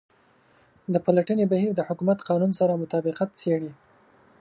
[0.93, 3.71] د پلټنې بهیر د حکومت قانون سره مطابقت څیړي.